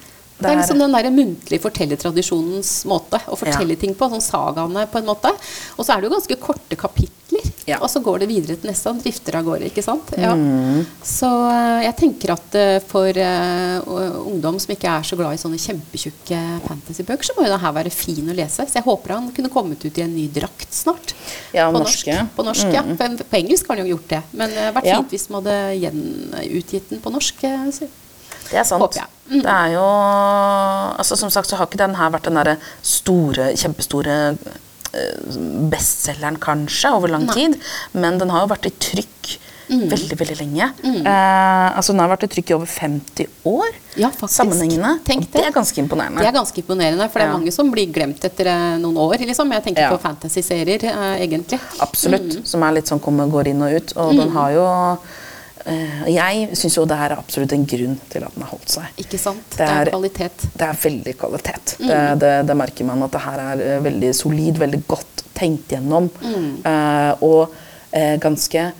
[0.42, 3.80] Det er liksom den der muntlige fortellertradisjonens måte å fortelle Ja.
[3.80, 4.08] ting på.
[4.10, 5.30] Sånn sagaene, på en måte.
[5.78, 7.10] Og så er det jo ganske korte kapitler.
[7.70, 7.78] Ja.
[7.82, 8.90] Og så går det videre til neste.
[8.90, 10.12] og drifter av gårde, ikke sant.
[10.20, 10.34] Ja.
[10.38, 10.82] Mm.
[11.06, 15.42] Så eh, jeg tenker at eh, for uh, ungdom som ikke er så glad i
[15.42, 18.66] sånne kjempetjukke fantasybøker, så må jo det her være fin å lese.
[18.66, 21.16] Så jeg håper han kunne kommet ut i en ny drakt snart.
[21.56, 22.18] Ja, på norske.
[22.18, 22.36] norsk.
[22.38, 22.84] På, norsk ja.
[22.84, 24.22] på, på engelsk har han jo gjort det.
[24.34, 27.46] Men det hadde vært fint hvis man hadde gjenutgitt den på norsk.
[27.78, 27.92] så-
[28.52, 28.98] Det er sant.
[29.32, 29.44] Mm.
[29.46, 29.84] Det er jo
[31.00, 34.36] altså Som sagt så har ikke den her vært den derre store, kjempestore
[35.72, 37.34] bestselgeren, kanskje, over lang Nei.
[37.34, 37.58] tid.
[37.94, 39.38] Men den har jo vært i trykk
[39.72, 39.86] Mm.
[39.88, 40.66] veldig, veldig lenge.
[40.84, 44.34] Eh, altså Den har vært i trykk i over 50 år Ja, faktisk.
[44.42, 45.00] sammenhengende.
[45.06, 45.46] Tenk det det.
[45.48, 46.18] er ganske imponerende.
[46.20, 47.38] Det er ganske imponerende, for det er Ja.
[47.38, 49.18] mange som blir glemt etter eh, noen år.
[49.20, 49.50] liksom.
[49.50, 49.96] Jeg tenker Ja.
[49.96, 51.62] på fantasy-serier, eh, egentlig.
[51.80, 52.36] Absolutt.
[52.36, 52.46] Mm.
[52.46, 53.94] Som er litt sånn kommer, går inn og ut.
[53.96, 54.98] Og den har jo eh,
[56.12, 58.84] Jeg syns jo det her er absolutt en grunn til at den har holdt seg.
[59.04, 59.44] Ikke sant?
[59.52, 60.46] Det Det er, er- kvalitet.
[60.58, 61.76] Det er veldig kvalitet.
[61.80, 61.88] Mm.
[61.88, 65.70] Det, det, det merker man at det her er eh, veldig solid, veldig godt tenkt
[65.76, 66.10] gjennom.
[66.22, 66.48] Mm.
[66.66, 67.54] Eh, og
[67.94, 68.72] eh, ganske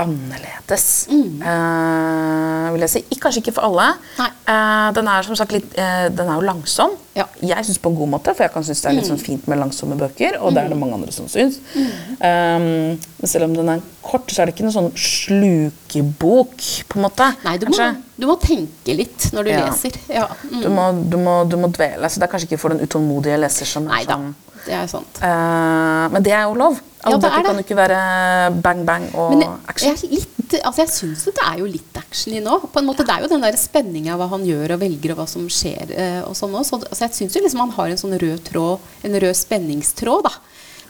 [0.00, 1.06] annerledes.
[1.12, 3.02] Eh, vil jeg si.
[3.22, 3.88] Kanskje ikke for alle.
[4.18, 6.96] Eh, den er som sagt litt uh, Den er jo langsom.
[7.14, 7.26] Ja.
[7.44, 9.46] Jeg syns på en god måte, for jeg kan synes det er litt sånn fint
[9.50, 10.38] med langsomme bøker.
[10.42, 11.60] Og det er det mange andre som syns.
[11.76, 16.56] Um, men selv om den er kort, så er det ikke noen sånn slukebok,
[16.88, 17.28] på en måte.
[17.44, 19.66] Nei, du må, du må tenke litt når du Ja.
[19.68, 19.98] leser.
[20.10, 20.28] Ja.
[20.48, 20.62] Mm.
[20.62, 22.10] Du må, du, må, du må dvele.
[22.10, 24.86] Så det er kanskje ikke for den utålmodige leser som er Nei sånn det er
[24.90, 25.20] sant.
[25.20, 26.80] Men det er jo lov.
[27.02, 28.00] Alle Ja, det er bøker kan jo ikke være
[28.62, 29.90] bang, bang og Men action.
[29.96, 32.58] jeg, er litt, altså jeg syns det er jo litt action i nå.
[32.72, 35.22] På en måte, det er jo den der spenninga hva han gjør og velger, og
[35.22, 35.90] hva som skjer.
[35.96, 36.78] eh, og sånn også.
[36.82, 40.34] Så altså jeg syns liksom han har en sånn rød tråd, en rød spenningstråd, da.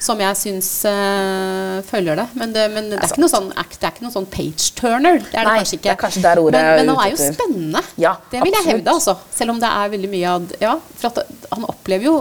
[0.02, 2.24] Som jeg syns eh, følger det.
[2.34, 5.20] Men det, men det, er, ikke noe sånn det er ikke noe sånn page-turner.
[5.30, 5.86] Det er Nei, det kanskje ikke.
[5.86, 7.82] det er kanskje der ordet men, er men han er jo spennende.
[8.02, 8.72] Ja, det vil jeg absolutt.
[8.82, 9.14] hevde, altså.
[9.38, 12.16] Selv om det er veldig mye av Ja, for at han opplever jo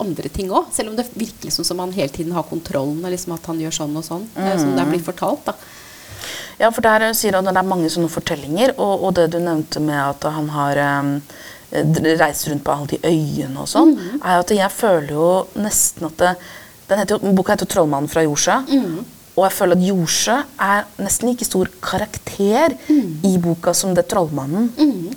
[0.00, 0.70] andre ting òg.
[0.72, 3.60] Selv om det virker liksom som han hele tiden har kontrollen, og liksom at han
[3.60, 4.26] gjør sånn og sånn.
[4.36, 5.54] eh, Som det er blitt fortalt, da.
[6.60, 9.30] Ja, for der eh, sier han at det er mange sånne fortellinger, og, og det
[9.32, 11.14] du nevnte med at han har um,
[12.20, 14.18] reist rundt på alle de øyene og sånn, Mm.
[14.24, 16.34] er at jeg føler jo nesten at det,
[16.88, 18.66] den heter jo, Boka heter jo 'Trollmannen fra Jordsjø'.
[18.68, 19.04] Mm.
[19.38, 23.20] Og jeg føler at Jordsjø er nesten like stor karakter Mm.
[23.24, 24.70] i boka som det trollmannen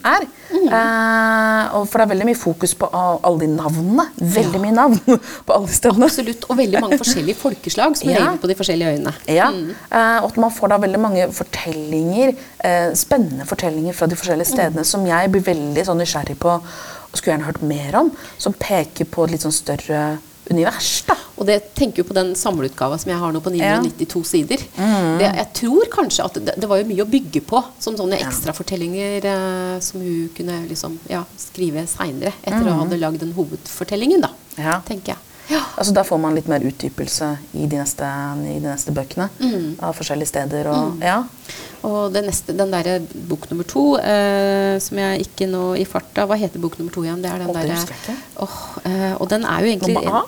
[0.06, 0.26] er.
[0.54, 4.06] Eh, og for det er veldig mye fokus på alle de navnene.
[4.20, 5.00] Veldig mye navn
[5.48, 6.06] på alle stedene.
[6.08, 6.46] Absolutt.
[6.50, 8.20] Og veldig mange forskjellige folkeslag som Ja.
[8.20, 9.14] lever på de forskjellige øyene.
[9.32, 14.16] Ja, eh, og at man får da veldig mange fortellinger, eh, spennende fortellinger fra de
[14.20, 18.12] forskjellige stedene som jeg blir veldig sånn nysgjerrig på og skulle gjerne hørt mer om,
[18.42, 20.04] som peker på et litt sånn større
[20.52, 21.04] univers.
[21.08, 21.16] da.
[21.38, 23.80] Og det tenker jo på den samleutgava som jeg har nå på Ja.
[23.82, 24.64] 992 sider.
[24.78, 28.20] Det, jeg tror kanskje at det, det var jo mye å bygge på, som sånne
[28.22, 34.22] ekstrafortellinger eh, som hun kunne liksom, ja, skrive seinere, etter å ha lagd den hovedfortellingen,
[34.26, 34.34] da.
[34.58, 34.80] Ja.
[34.86, 35.33] Tenker jeg.
[35.52, 35.60] Ja.
[35.76, 37.28] Altså, da får man litt mer utdypelse
[37.60, 38.08] i de neste,
[38.48, 39.28] i de neste bøkene.
[39.84, 40.70] Av forskjellige steder.
[40.72, 41.18] Og, ja.
[41.84, 46.24] Og det neste, den derre bok nummer to, eh, som jeg ikke nå i farta
[46.30, 47.20] Hva heter bok nummer to igjen?
[47.24, 48.16] Det er den derre.
[48.46, 50.24] Åh, eh, Og den er jo egentlig Nummer A?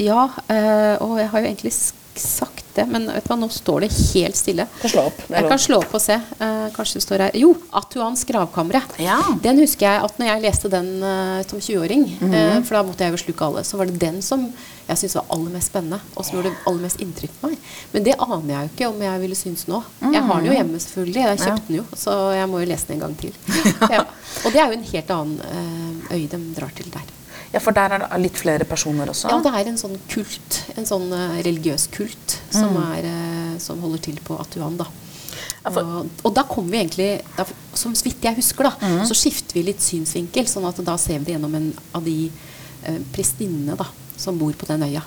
[0.00, 1.74] Ja, eh, og jeg har jo egentlig
[2.20, 4.64] sk- sagt det, men vet du hva, nå står det helt stille.
[4.80, 5.18] Kan slå opp.
[5.28, 6.14] Jeg kan slå opp og se.
[6.14, 8.80] Eh, kanskje det står her Jo, Atuans gravkamre.
[9.02, 9.16] Ja.
[9.42, 12.34] Den husker jeg at når jeg leste den eh, som 20-åring, Mhm.
[12.34, 14.46] eh, for da måtte jeg jo sluke alle, så var det den som
[14.90, 17.58] jeg syntes var aller mest spennende, og som gjorde aller mest inntrykk på meg.
[17.92, 19.82] Men det aner jeg jo ikke om jeg ville synes nå.
[20.00, 21.22] Jeg har den jo hjemme, selvfølgelig.
[21.26, 21.66] Jeg kjøpt Ja.
[21.68, 23.32] den jo, så jeg må jo lese den en gang til.
[23.94, 24.04] ja.
[24.44, 25.40] Og det er jo en helt annen
[26.10, 27.06] eh, øy de drar til der.
[27.52, 29.28] Ja, for der er det litt flere personer også.
[29.30, 33.80] Ja, det er en sånn kult, en sånn eh, religiøs kult, som, er, eh, som
[33.82, 34.84] holder til på Atuan, da.
[34.84, 35.06] Mm.
[35.64, 38.72] Ja, for- Og, og da kommer vi egentlig, da, som så vidt jeg husker, da,
[38.80, 39.04] Mm.
[39.06, 42.30] så skifter vi litt synsvinkel, sånn at da ser vi det gjennom en av de
[42.84, 43.84] eh, prestinnene da,
[44.16, 45.02] som bor på den øya.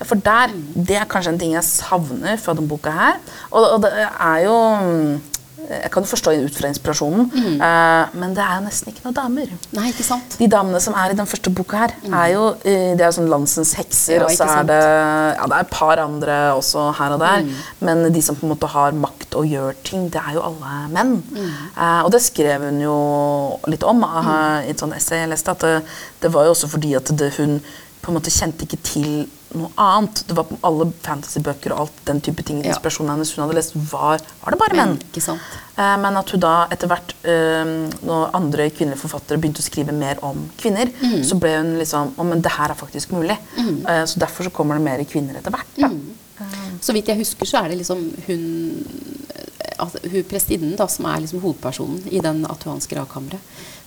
[0.00, 3.20] Ja, for der, Det er kanskje en ting jeg savner fra denne boka her.
[3.52, 5.20] Og, og det er jo mm,
[5.68, 9.16] Jeg kan jo forstå ut fra inspirasjonen, eh, men det er jo nesten ikke noen
[9.16, 9.52] damer.
[9.76, 10.36] Nei, ikke sant?
[10.40, 13.30] De damene som er i den første boka her, er jo eh, det er sånn
[13.32, 17.16] landsens hekser, Ja, og så er det ja, det er et par andre også her
[17.16, 17.46] og der.
[17.80, 20.74] Men de som på en måte har makt og gjør ting, det er jo alle
[20.94, 21.16] menn.
[21.34, 22.98] Eh, og det skrev hun jo
[23.70, 25.74] litt om eh, i et sånt essay jeg leste, at det,
[26.22, 27.58] det var jo også fordi at det, hun
[28.04, 29.08] på en måte kjente ikke til
[29.54, 30.24] noe annet.
[30.28, 32.72] Det var på alle fantasybøker og alt den type ting, Ja.
[32.74, 34.96] inspirasjonen hennes hun hadde lest, var, var det bare menn.
[35.08, 35.40] Ikke sant?
[35.78, 37.70] Eh, Men at hun da etter hvert, eh,
[38.04, 41.22] når andre kvinnelige forfattere begynte å skrive mer om kvinner, Mm.
[41.24, 43.38] så ble hun liksom Å, men det her er faktisk mulig.
[43.58, 45.78] Eh, Så derfor så kommer det mer kvinner etter hvert.
[45.78, 46.14] Mm.
[46.80, 48.84] Så vidt jeg husker, så er det liksom hun
[49.34, 53.38] eh, altså, hun prestinnen da, som er liksom hovedpersonen i den atuanske gravkammeret.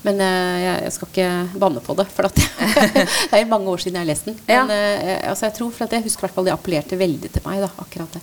[0.06, 1.30] Men eh, jeg, skal ikke
[1.60, 4.38] banne på det, for det er mange år siden jeg har lest den.
[4.48, 4.64] Ja.
[4.64, 7.64] Men eh, altså, jeg tror for at jeg husker hvert det appellerte veldig til meg,
[7.66, 8.22] da, akkurat det.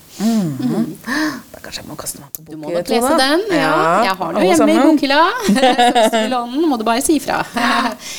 [1.52, 2.52] Da kanskje jeg må kaste meg på bok.
[2.54, 3.44] Du må nok lese den.
[3.52, 3.74] Ja,
[4.06, 4.96] jeg har den hjemme hjemme i sammen.
[4.96, 6.66] bokhylla.
[6.74, 7.40] Må du bare si ifra.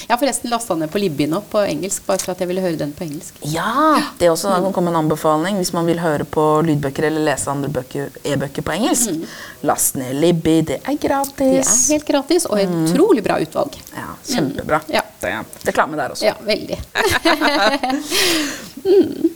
[0.06, 2.62] Jeg har forresten lasta ned på Libby nå på engelsk, bare for at jeg ville
[2.62, 3.38] høre den på engelsk.
[3.50, 7.08] Ja, det er også da kan komme en anbefaling hvis man vil høre på lydbøker
[7.10, 9.26] eller lese andre bøker, e-bøker på engelsk.
[9.66, 11.36] Last ned Libby, det er gratis.
[11.40, 13.78] Det er helt gratis, og et utrolig bra utvalg.
[13.96, 14.82] Ja, Kjempebra.
[14.92, 15.02] Ja.
[15.22, 16.26] Det er reklame der også.
[16.28, 16.78] Ja, veldig.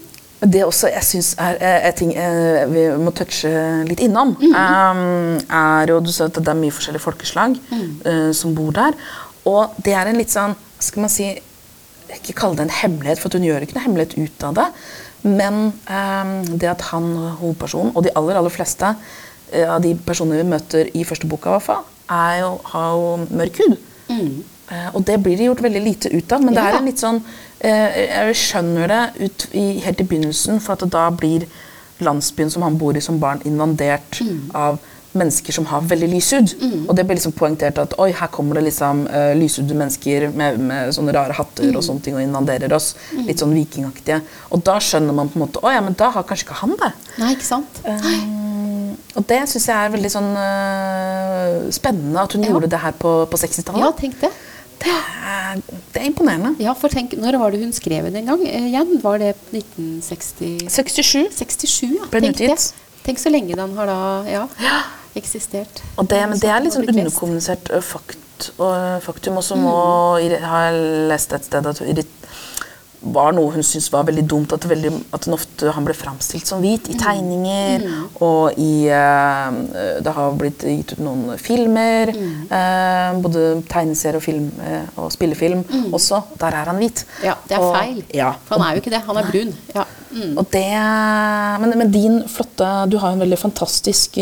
[0.40, 3.50] Det også jeg syns er eh, en ting eh, vi må touche
[3.84, 8.54] litt innom, um, er jo Du sa at det er mye forskjellige folkeslag eh, som
[8.56, 8.96] bor der.
[9.44, 11.28] Og det er en litt sånn Skal man si
[12.16, 14.66] Ikke kalle det en hemmelighet, for hun gjør ikke noe hemmelighet ut av det.
[15.28, 18.94] Men um, det at han, hovedpersonen, og de aller, aller fleste
[19.52, 22.96] eh, av de personene vi møter i første boka, i hvert fall, er jo, har
[22.96, 23.76] jo mørk hud.
[24.10, 26.70] Eh, og det blir det gjort veldig lite ut av, men det Ja.
[26.74, 27.22] er en litt sånn
[27.60, 31.46] eh, Jeg skjønner det ut i, helt i begynnelsen, for at da blir
[32.00, 34.50] landsbyen som han bor i som barn, invandert Mm.
[34.54, 34.78] av
[35.12, 36.54] mennesker som har veldig lys hud.
[36.88, 40.58] Og det ble liksom poengtert at oi, her kommer det liksom uh, lyshudede mennesker med,
[40.60, 41.76] med sånne rare hatter Mm.
[41.76, 42.94] og sånne ting og invaderer oss.
[43.26, 44.20] Litt sånn vikingaktige.
[44.52, 46.76] Og da skjønner man på en måte Å ja, men da har kanskje ikke han
[46.78, 46.92] det.
[47.18, 47.80] Nei, ikke sant?
[47.84, 48.49] Um,
[49.16, 52.52] og det syns jeg er veldig sånn uh, spennende at hun Ja.
[52.54, 53.82] gjorde det her på, på 60-tallet.
[53.82, 54.30] Ja, tenk det.
[54.84, 54.92] det,
[55.26, 55.58] er,
[55.92, 56.54] det er imponerende.
[56.62, 58.46] Ja, for tenk, Når var det hun skrev den en gang?
[58.46, 60.68] Eh, igjen, Var det 1967?
[60.70, 61.28] 67.
[61.36, 62.06] 67, ja.
[62.12, 62.54] Ble den Tenk det.
[62.54, 62.86] utgitt.
[63.04, 64.46] Tenk så lenge den har da ja,
[65.16, 65.82] eksistert.
[65.98, 69.38] Og det, men det er litt sånn underkommunisert fakt, og, faktum.
[69.40, 69.64] Og så Mm.
[69.64, 69.76] må
[70.44, 71.80] har jeg lest et sted at
[73.02, 74.52] var noe hun syntes var veldig dumt.
[74.52, 76.94] At, det veldig, at ofte han ble framstilt som hvit Mm.
[76.94, 77.86] i tegninger.
[78.20, 82.12] Og i uh, Det har blitt gitt ut noen filmer.
[82.12, 82.34] Mm.
[82.50, 86.22] Uh, både tegneserie og film uh, og spillefilm også.
[86.40, 87.04] Der er han hvit.
[87.06, 87.24] Mm.
[87.30, 88.04] Ja, det er Og- feil.
[88.14, 89.02] Ja, For han er jo ikke det.
[89.08, 89.54] Han er brun.
[89.74, 89.86] Ja.
[90.10, 90.32] Mm.
[90.38, 90.66] og det,
[91.62, 94.16] men, men din flotte Du har jo en veldig fantastisk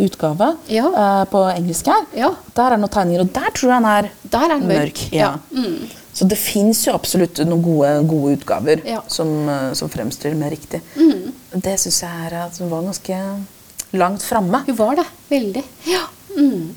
[0.00, 0.86] utgave Ja.
[1.28, 2.06] på engelsk her.
[2.16, 2.30] Ja.
[2.56, 5.02] Der er noen tegninger, og der tror jeg han er Der er han mørk.
[5.12, 5.34] ja.
[6.14, 6.18] Mm.
[6.18, 9.02] Så det fins jo absolutt noen gode, gode utgaver Ja.
[9.08, 10.80] som, eh, som fremstiller mer riktig.
[10.96, 11.32] Mm.
[11.54, 13.18] Det syns jeg er at hun var ganske
[13.92, 14.64] langt framme.
[14.66, 15.06] Hun var det.
[15.28, 15.64] Veldig.
[15.86, 16.06] Ja.
[16.36, 16.74] Mm.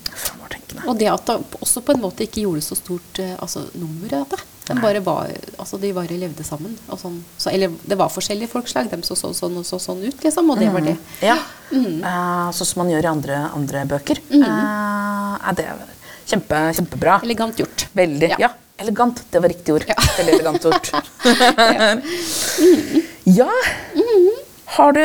[0.87, 4.13] Og det at det også på en måte ikke gjorde så stort eh, altså, nummer
[4.21, 4.39] av det.
[4.67, 6.75] De bare, var, altså, de bare levde sammen.
[6.99, 7.23] Sånn.
[7.37, 8.89] så, eller det var forskjellige folkslag.
[8.91, 10.49] De så så sånn og så sånn ut, liksom.
[10.51, 10.97] Og det var det.
[11.23, 11.37] Ja.
[11.71, 12.03] Mm.
[12.03, 14.19] Uh, sånn som man gjør i andre, andre bøker.
[14.29, 14.43] Mm.
[14.43, 15.67] er det
[16.27, 17.21] kjempe, kjempebra.
[17.23, 17.87] Elegant gjort.
[17.95, 18.33] Veldig.
[18.35, 18.47] Ja.
[18.47, 18.53] Ja.
[18.83, 19.23] Elegant.
[19.31, 19.85] Det var riktig ord.
[19.87, 19.95] Ja.
[20.17, 20.87] Veldig elegant ord.
[23.23, 23.49] ja.
[24.77, 25.01] Har du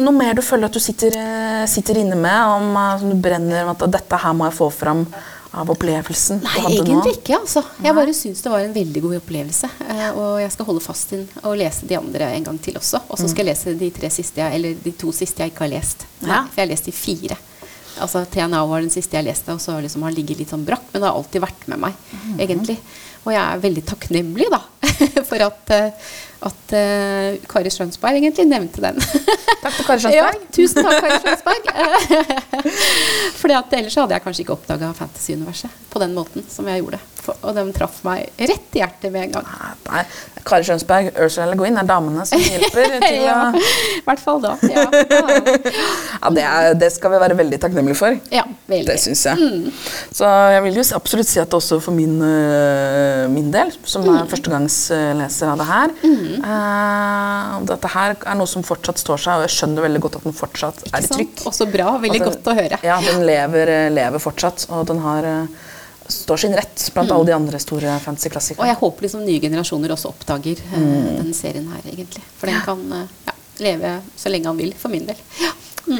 [0.00, 3.16] noe mer du føler at du sitter, eh, sitter inne med, om eh, som du
[3.20, 5.04] brenner at dette her må jeg få fram
[5.54, 7.36] av opplevelsen Nei, egentlig ikke.
[7.38, 7.60] altså.
[7.84, 9.68] Jeg bare syns det var en veldig god opplevelse.
[9.86, 13.04] eh, Og jeg skal holde fast inn og lese de andre en gang til også.
[13.06, 14.48] Og så skal jeg lese de, tre siste,
[14.88, 16.08] de to siste jeg ikke har lest.
[16.24, 17.36] Nei, For jeg har lest de fire.
[18.02, 20.86] Altså, TNA var den siste jeg leste, og så liksom har ligget litt sånn brakk.
[20.92, 22.38] Men det har alltid vært med meg, Mhm.
[22.40, 22.78] egentlig.
[23.24, 24.60] Og jeg er veldig takknemlig da,
[25.28, 25.90] for at, eh,
[26.44, 29.00] at uh, Kari Strømsberg egentlig nevnte den.
[29.62, 31.62] Takk til Kari Ja, tusen takk, Kari Strømsberg.
[33.40, 37.00] Fordi at ellers hadde jeg kanskje ikke oppdaga fantasy-universet på den måten som jeg gjorde.
[37.24, 39.46] For, og den traff meg rett i hjertet med en gang.
[39.88, 40.02] Nei,
[40.44, 44.42] Kari Strømsberg, Ursula Le Guin er damene som hjelper til å ja, I hvert fall
[44.44, 44.52] da.
[44.68, 46.32] Ja, ja.
[46.34, 48.18] Det, er, det skal vi være veldig takknemlige for.
[48.34, 48.88] ja veldig.
[48.90, 49.72] Det syns jeg.
[50.14, 54.28] Så jeg vil jo absolutt si at også for min, øh, min del, som er
[54.30, 55.94] førstegangsleser av det her
[56.40, 60.26] øh, Dette her er noe som fortsatt står seg, og jeg skjønner veldig godt at
[60.28, 61.44] den fortsatt er i Ikke trykk.
[61.50, 61.94] Også bra.
[62.02, 62.78] Veldig den- godt å høre.
[62.82, 65.46] Ja, den lever, øh, lever fortsatt, og den har øh,
[66.08, 68.68] står sin rett blant alle de andre store Og fantasy-klassikerne.
[68.68, 70.80] jeg håper liksom nye generasjoner også oppdager eh,
[71.20, 72.22] den serien her, egentlig.
[72.38, 73.32] For den kan uh, ja,
[73.64, 75.16] leve så lenge han vil, for min del.
[75.40, 75.52] Ja.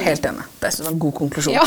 [0.04, 0.44] Helt enig.
[0.60, 1.54] Det er en god konklusjon.
[1.54, 1.64] Ja.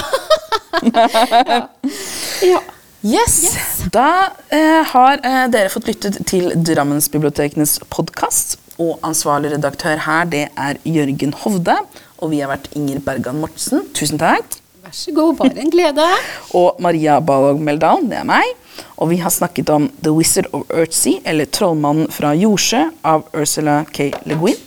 [2.54, 2.60] ja.
[3.02, 3.22] ja.
[3.22, 3.56] Yes.
[3.94, 8.58] Da eh, har eh, dere fått lyttet til Drammensbibliotekenes podkast.
[8.78, 11.78] Og ansvarlig redaktør her, det er Jørgen Hovde.
[12.22, 13.86] Og vi har vært Inger Bergan Mortensen.
[13.98, 14.60] Tusen takk.
[14.86, 15.36] Vær så god.
[15.42, 16.06] Bare en glede.
[16.60, 18.54] Og Maria Balog Meldal, det er meg.
[18.98, 23.84] Og vi har snakket om The Wizard of Earthsea, eller Trollmannen fra Jordsjø, av Ursula
[23.94, 24.12] K.
[24.30, 24.58] Le Guin.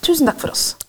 [0.00, 0.79] Tusen takk for oss.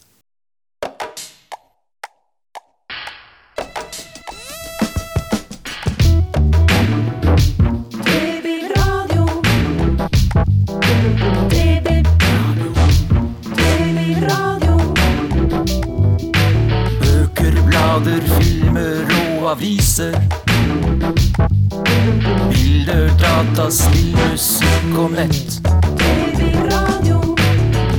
[17.91, 19.05] Blader, filmer
[19.41, 20.13] og aviser.
[22.51, 25.59] Bilder, data, spill, musikk og nett.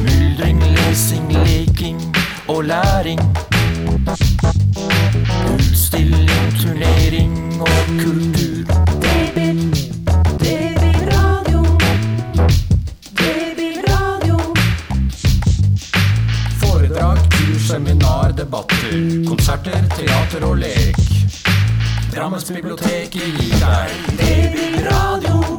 [0.05, 2.01] Myldring, lesing, leking
[2.49, 3.21] og læring.
[5.55, 7.69] Utstilling, turnering og
[8.01, 8.42] kultur.
[18.83, 19.29] Debatter.
[19.29, 20.97] Konserter, teater og lek.
[22.15, 25.52] Drammens bibliotek gir deg Babyradio.